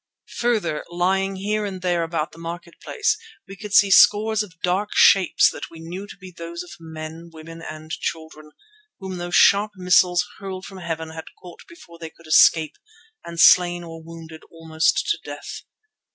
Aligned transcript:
Further, 0.39 0.83
lying 0.89 1.35
here 1.35 1.63
and 1.63 1.83
there 1.83 2.01
about 2.01 2.31
the 2.31 2.39
market 2.39 2.81
place 2.81 3.19
we 3.47 3.55
could 3.55 3.71
see 3.71 3.91
scores 3.91 4.41
of 4.41 4.59
dark 4.63 4.89
shapes 4.95 5.47
that 5.51 5.69
we 5.69 5.79
knew 5.79 6.07
to 6.07 6.17
be 6.17 6.31
those 6.35 6.63
of 6.63 6.71
men, 6.79 7.29
women 7.31 7.61
and 7.61 7.91
children, 7.91 8.49
whom 8.97 9.17
those 9.17 9.35
sharp 9.35 9.73
missiles 9.75 10.25
hurled 10.39 10.65
from 10.65 10.79
heaven 10.79 11.11
had 11.11 11.25
caught 11.39 11.63
before 11.69 11.99
they 11.99 12.09
could 12.09 12.25
escape 12.25 12.77
and 13.23 13.39
slain 13.39 13.83
or 13.83 14.01
wounded 14.01 14.41
almost 14.49 15.07
to 15.11 15.19
death. 15.23 15.65